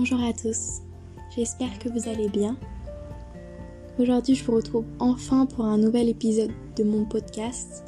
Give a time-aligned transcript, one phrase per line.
[0.00, 0.82] Bonjour à tous,
[1.34, 2.56] j'espère que vous allez bien.
[3.98, 7.82] Aujourd'hui je vous retrouve enfin pour un nouvel épisode de mon podcast,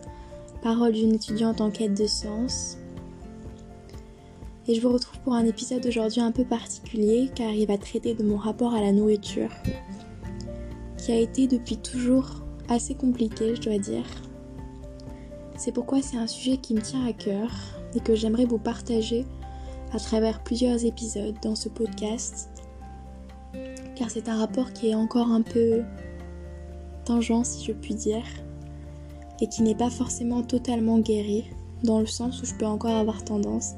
[0.60, 2.78] Parole d'une étudiante en quête de sens.
[4.66, 8.14] Et je vous retrouve pour un épisode aujourd'hui un peu particulier car il va traiter
[8.14, 9.52] de mon rapport à la nourriture,
[10.98, 14.06] qui a été depuis toujours assez compliqué je dois dire.
[15.56, 17.52] C'est pourquoi c'est un sujet qui me tient à cœur
[17.94, 19.26] et que j'aimerais vous partager
[19.92, 22.50] à travers plusieurs épisodes dans ce podcast,
[23.96, 25.82] car c'est un rapport qui est encore un peu
[27.04, 28.24] tangent, si je puis dire,
[29.40, 31.44] et qui n'est pas forcément totalement guéri,
[31.82, 33.72] dans le sens où je peux encore avoir tendance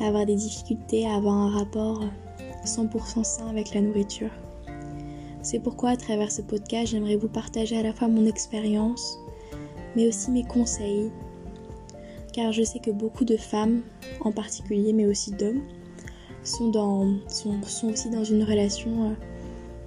[0.00, 2.02] à avoir des difficultés à avoir un rapport
[2.64, 4.30] 100% sain avec la nourriture.
[5.42, 9.18] C'est pourquoi à travers ce podcast, j'aimerais vous partager à la fois mon expérience,
[9.94, 11.10] mais aussi mes conseils,
[12.36, 13.80] car je sais que beaucoup de femmes
[14.20, 15.62] en particulier, mais aussi d'hommes,
[16.42, 16.70] sont,
[17.84, 19.14] aussi dans une relation euh,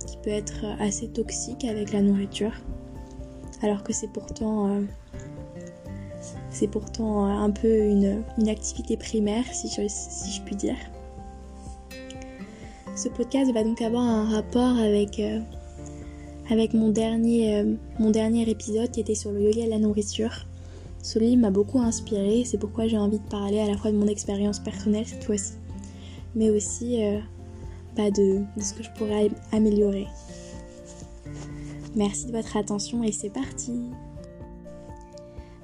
[0.07, 2.53] qui peut être assez toxique avec la nourriture,
[3.61, 4.81] alors que c'est pourtant, euh,
[6.63, 10.77] euh, un peu une, activité primaire, si je, puis dire.
[12.95, 15.21] Ce podcast va donc avoir un rapport avec,
[16.73, 20.48] mon dernier épisode qui était sur le yoga et la nourriture.
[21.01, 23.97] Ce livre m'a beaucoup inspiré, c'est pourquoi j'ai envie de parler à la fois de
[23.97, 25.53] mon expérience personnelle cette fois-ci,
[26.35, 27.19] mais aussi euh,
[27.95, 30.07] bah, de, ce que je pourrais améliorer.
[31.95, 33.73] Merci de votre attention et c'est parti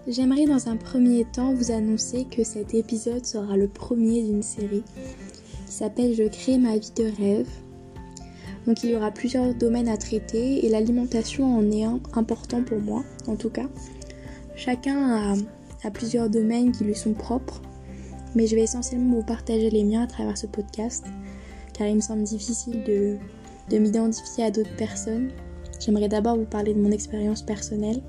[0.08, 4.84] J'aimerais dans un premier temps vous annoncer que cet épisode sera le premier d'une série
[5.66, 7.50] qui s'appelle Je crée ma vie de rêve.
[8.68, 13.04] Donc il y aura plusieurs domaines à traiter et l'alimentation en est important pour moi
[13.28, 13.68] en tout cas.
[14.56, 15.36] Chacun
[15.84, 17.62] a, plusieurs domaines qui lui sont propres,
[18.34, 21.06] mais je vais essentiellement vous partager les miens à travers ce podcast,
[21.74, 23.18] car il me semble difficile de,
[23.70, 25.30] de m'identifier à d'autres personnes.
[25.80, 28.02] J'aimerais d'abord vous parler de mon expérience personnelle,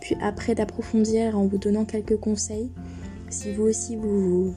[0.00, 2.70] puis après d'approfondir en vous donnant quelques conseils,
[3.28, 4.54] si vous aussi vous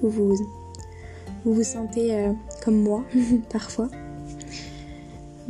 [0.00, 2.32] vous, sentez euh,
[2.64, 3.04] comme moi
[3.50, 3.88] parfois.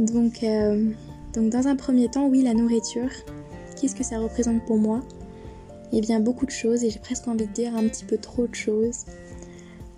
[0.00, 0.90] Euh,
[1.34, 3.10] donc dans un premier temps, oui, la nourriture,
[3.80, 5.00] Qu'est-ce que ça représente pour moi
[5.92, 8.48] Eh bien beaucoup de choses et j'ai presque envie de dire un petit peu trop
[8.48, 9.04] de choses.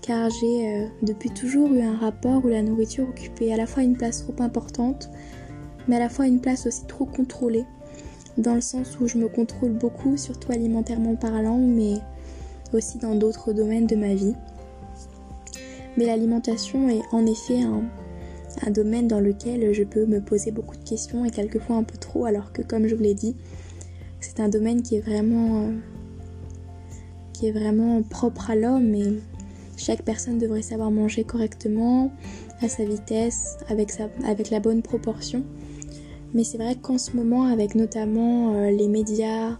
[0.03, 3.83] Car j'ai euh, depuis toujours eu un rapport où la nourriture occupait à la fois
[3.83, 5.09] une place trop importante,
[5.89, 7.65] mais à la fois une place aussi trop contrôlée.
[8.37, 11.95] Dans le sens où je me contrôle beaucoup, surtout alimentairement parlant, mais
[12.75, 14.35] aussi dans d'autres domaines de ma vie.
[15.97, 17.83] Mais l'alimentation est en effet un,
[18.67, 21.97] un domaine dans lequel je peux me poser beaucoup de questions et quelquefois un peu
[21.97, 23.37] trop, alors que comme je vous l'ai dit,
[24.21, 25.73] c'est un domaine qui est vraiment euh,
[27.33, 29.19] qui est vraiment propre à l'homme et
[29.77, 32.13] chaque personne devrait savoir manger correctement,
[32.61, 35.43] à sa vitesse, avec, sa, avec la bonne proportion.
[36.35, 39.57] Mais c'est vrai qu'en ce moment, avec notamment euh, les médias,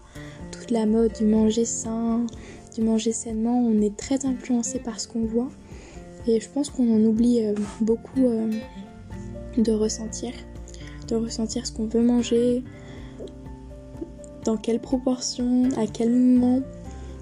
[0.51, 2.27] toute la mode du manger sain,
[2.75, 5.49] du manger sainement, on est très influencé par ce qu'on voit.
[6.27, 8.21] Et je pense qu'on en oublie euh, beaucoup
[9.57, 10.31] de ressentir,
[11.07, 12.63] de ressentir ce qu'on veut manger,
[14.45, 16.61] dans quelle proportion, à quel moment.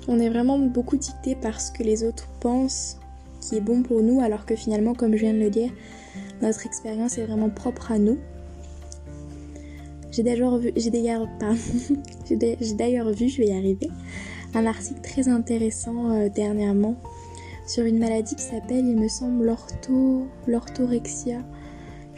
[0.07, 2.97] On est vraiment beaucoup dicté par ce que les autres pensent
[3.41, 5.71] qui est bon pour nous, alors que finalement, comme je viens de le dire,
[6.41, 8.17] notre expérience est vraiment propre à nous.
[10.11, 11.27] J'ai d'ailleurs vu, j'ai d'ailleurs,
[12.29, 13.89] j'ai d'ailleurs vu, je vais y arriver,
[14.55, 16.95] un article très intéressant euh, dernièrement
[17.67, 21.37] sur une maladie qui s'appelle, il me semble, l'ortho, l'orthorexia.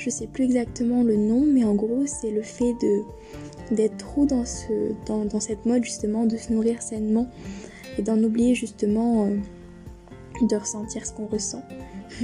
[0.03, 2.73] Je sais plus exactement le nom, mais en gros, c'est le fait
[3.69, 7.29] d'être trop dans, cette mode justement de se nourrir sainement
[7.99, 9.37] et d'en oublier justement euh,
[10.41, 11.61] de ressentir ce qu'on ressent.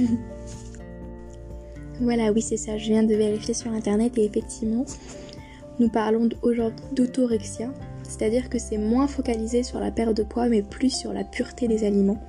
[2.00, 4.84] voilà, oui, c'est ça, je viens de vérifier sur internet et effectivement,
[5.78, 7.72] nous parlons aujourd'hui d'autorexia,
[8.02, 11.68] c'est-à-dire que c'est moins focalisé sur la perte de poids mais plus sur la pureté
[11.68, 12.20] des aliments,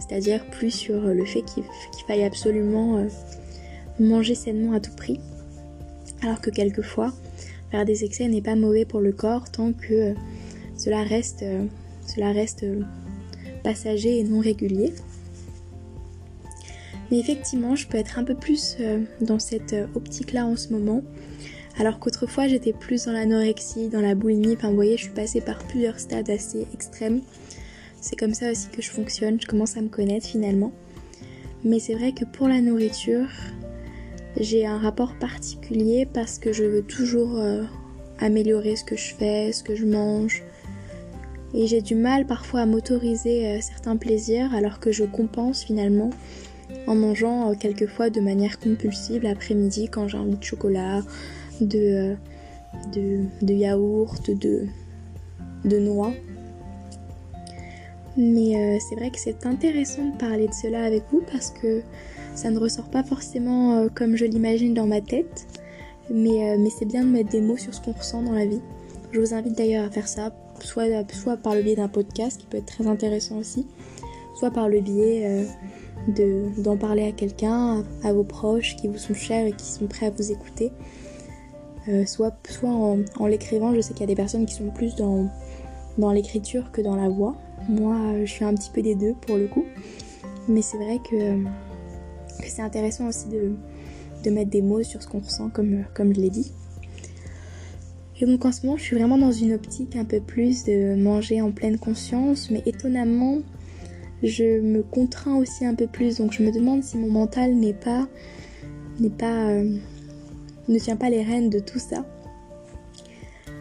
[0.00, 1.62] c'est-à-dire plus sur le fait qu'il
[2.08, 3.06] faille absolument euh,
[4.00, 5.20] manger sainement à tout prix,
[6.22, 7.12] alors que quelquefois,
[7.70, 10.14] Faire des excès n'est pas mauvais pour le corps tant que euh,
[10.76, 11.64] cela reste, euh,
[12.06, 12.82] cela reste euh,
[13.64, 14.92] passager et non régulier.
[17.10, 18.78] Mais effectivement, je peux être un peu plus
[19.20, 21.02] dans cette optique-là en ce moment.
[21.78, 24.54] Alors qu'autrefois, j'étais plus dans l'anorexie, dans la boulimie.
[24.54, 27.20] Enfin, vous voyez, je suis passée par plusieurs stades assez extrêmes.
[28.00, 29.40] C'est comme ça aussi que je fonctionne.
[29.40, 30.72] Je commence à me connaître finalement.
[31.62, 33.28] Mais c'est vrai que pour la nourriture,
[34.38, 37.64] j'ai un rapport particulier parce que je veux toujours euh,
[38.18, 40.42] améliorer ce que je fais, ce que je mange.
[41.54, 46.10] Et j'ai du mal parfois à m'autoriser euh, certains plaisirs alors que je compense finalement
[46.86, 51.02] en mangeant quelquefois de manière compulsive l'après-midi quand j'ai envie de chocolat,
[51.60, 52.16] de,
[52.92, 54.66] de, de yaourt, de,
[55.64, 56.12] de noix.
[58.16, 61.82] Mais euh, c'est vrai que c'est intéressant de parler de cela avec vous parce que
[62.36, 65.46] ça ne ressort pas forcément euh, comme je l'imagine dans ma tête.
[66.10, 68.46] Mais, euh, mais c'est bien de mettre des mots sur ce qu'on ressent dans la
[68.46, 68.60] vie.
[69.10, 72.46] Je vous invite d'ailleurs à faire ça, soit, soit par le biais d'un podcast qui
[72.46, 73.66] peut être très intéressant aussi,
[74.38, 75.46] soit par le biais
[76.58, 80.06] d'en parler à quelqu'un, à, vos proches qui vous sont chers et qui sont prêts
[80.06, 80.70] à vous écouter.
[82.04, 84.94] soit soit en, en l'écrivant, je sais qu'il y a des personnes qui sont plus
[84.96, 85.28] dans,
[85.98, 87.34] dans l'écriture que dans la voix.
[87.68, 89.64] Moi, je suis un petit peu des deux pour le coup.
[90.48, 91.42] Mais c'est vrai que,
[92.44, 96.30] c'est intéressant aussi de, mettre des mots sur ce qu'on ressent, comme, comme je l'ai
[96.30, 96.52] dit.
[98.20, 100.96] Et donc en ce moment, je suis vraiment dans une optique un peu plus de
[100.96, 103.38] manger en pleine conscience, mais étonnamment,
[104.22, 106.18] je me contrains aussi un peu plus.
[106.18, 108.08] Donc je me demande si mon mental n'est pas,
[108.98, 109.76] n'est pas, euh,
[110.68, 112.04] ne tient pas les rênes de tout ça.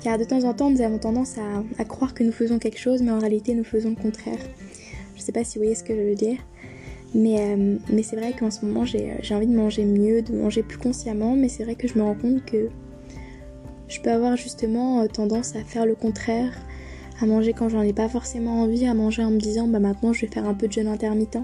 [0.02, 1.36] Car de temps en temps, nous avons tendance
[1.78, 4.38] à, croire que nous faisons quelque chose, mais en réalité, nous faisons le contraire.
[5.16, 6.38] Je sais pas si vous voyez ce que je veux dire.
[7.16, 10.64] Mais, euh, mais c'est vrai qu'en ce moment, j'ai envie de manger mieux, de manger
[10.64, 12.70] plus consciemment, mais c'est vrai que je me rends compte que
[13.88, 16.52] je peux avoir justement euh, tendance à faire le contraire,
[17.22, 20.12] à manger quand j'en ai pas forcément envie, à manger en me disant bah maintenant
[20.12, 21.40] je vais faire un peu de jeûne intermittent.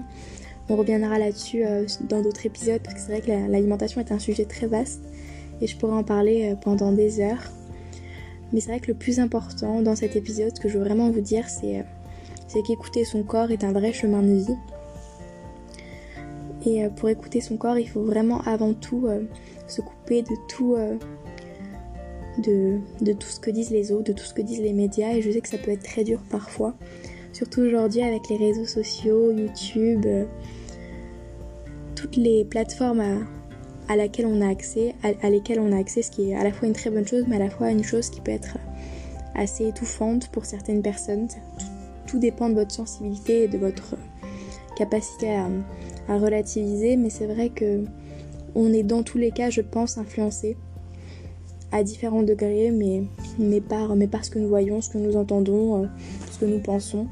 [0.68, 4.18] On reviendra là-dessus euh, dans d'autres épisodes parce que c'est vrai que l'alimentation est un
[4.18, 5.02] sujet très vaste
[5.62, 7.50] et je pourrais en parler pendant des heures.
[8.52, 11.10] Mais c'est vrai que le plus important dans cet épisode, ce que je veux vraiment
[11.10, 14.56] vous dire, c'est euh, qu'écouter son corps est un vrai chemin de vie.
[16.64, 19.22] Et euh, pour écouter son corps, il faut vraiment avant tout euh,
[19.66, 20.76] se couper de tout,
[22.38, 25.12] de, de, tout ce que disent les autres, de tout ce que disent les médias.
[25.14, 26.74] Et je sais que ça peut être très dur parfois.
[27.32, 30.06] Surtout aujourd'hui avec les réseaux sociaux, YouTube,
[31.94, 33.26] toutes les plateformes
[33.88, 36.52] à laquelle on a accès, à, lesquelles on a accès, ce qui est à la
[36.52, 38.58] fois une très bonne chose, mais à la fois une chose qui peut être
[39.34, 41.28] assez étouffante pour certaines personnes.
[42.06, 43.96] Tout, dépend de votre sensibilité et de votre
[44.76, 45.48] capacité à,
[46.18, 47.84] relativiser, mais c'est vrai que
[48.54, 50.56] on est dans tous les cas, je pense, influencé
[51.70, 53.04] à différents degrés, mais,
[53.38, 55.86] mais, par, ce que nous voyons, ce que nous entendons, euh,
[56.30, 57.06] ce que nous pensons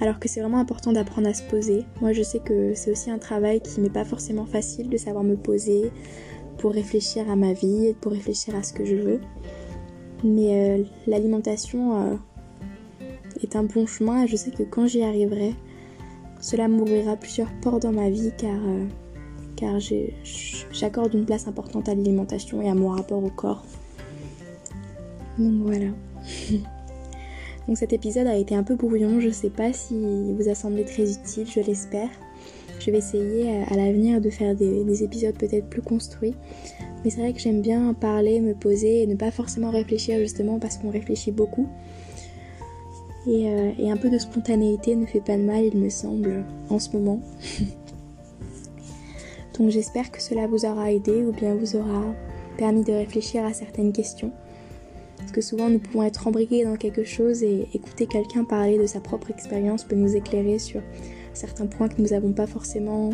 [0.00, 1.84] alors que c'est vraiment important d'apprendre à se poser.
[2.00, 5.24] Moi je sais que c'est aussi un travail qui m'est pas forcément facile de savoir
[5.24, 5.90] me poser
[6.58, 9.20] pour réfléchir à ma vie, pour réfléchir à ce que je veux.
[10.24, 12.16] Mais euh, l'alimentation euh,
[13.42, 15.54] est un bon chemin et je sais que quand j'y arriverai,
[16.46, 19.80] cela m'ouvrira plusieurs portes dans ma vie car, euh,
[20.70, 23.64] j'accorde une place importante à l'alimentation et à mon rapport au corps.
[25.40, 25.86] Donc voilà.
[27.66, 29.96] Donc cet épisode a été un peu brouillon, je sais pas si
[30.34, 32.10] vous a semblé très utile, je l'espère.
[32.78, 36.34] Je vais essayer euh, à l'avenir de faire des, épisodes peut-être plus construits.
[37.02, 40.60] Mais c'est vrai que j'aime bien parler, me poser et ne pas forcément réfléchir justement
[40.60, 41.66] parce qu'on réfléchit beaucoup.
[43.26, 46.44] Et, euh, et, un peu de spontanéité ne fait pas de mal, il me semble,
[46.70, 47.20] en ce moment.
[49.58, 52.02] Donc j'espère que cela vous aura aidé ou bien vous aura
[52.56, 54.30] permis de réfléchir à certaines questions.
[55.16, 58.86] Parce que souvent nous pouvons être embriqués dans quelque chose et écouter quelqu'un parler de
[58.86, 60.82] sa propre expérience peut nous éclairer sur
[61.32, 63.10] certains points que nous n'avons pas forcément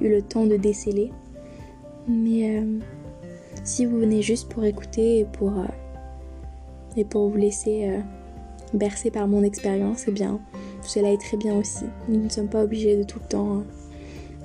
[0.00, 1.10] eu le temps de déceler.
[2.06, 2.78] Mais euh,
[3.64, 5.66] si vous venez juste pour écouter et pour, euh,
[6.96, 8.00] et pour vous laisser
[8.74, 10.40] bercer par mon expérience, eh bien
[10.82, 11.84] cela est très bien aussi.
[12.08, 13.62] Nous ne sommes pas obligés de tout le temps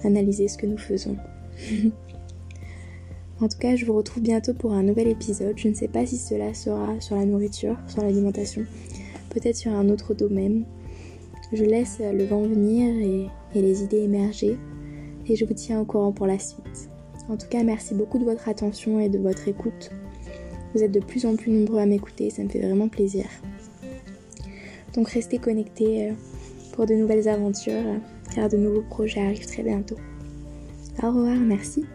[0.03, 1.17] analyser ce que nous faisons.
[3.41, 5.57] En tout cas, je vous retrouve bientôt pour un nouvel épisode.
[5.57, 8.63] Je ne sais pas si cela sera sur la nourriture, sur l'alimentation,
[9.29, 10.63] peut-être sur un autre domaine.
[11.51, 13.27] Je laisse le vent venir et,
[13.59, 14.57] les idées émerger
[15.27, 16.89] et je vous tiens au courant pour la suite.
[17.27, 19.91] En tout cas, merci beaucoup de votre attention et de votre écoute.
[20.73, 23.25] Vous êtes de plus en plus nombreux à m'écouter, ça me fait vraiment plaisir.
[24.95, 26.13] Donc restez connectés euh,
[26.73, 27.83] pour de nouvelles aventures
[28.33, 29.97] car de nouveaux projets arrivent très bientôt.
[31.03, 31.85] Au revoir, merci.